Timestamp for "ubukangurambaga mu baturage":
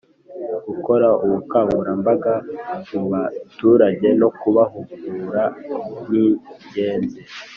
1.25-4.07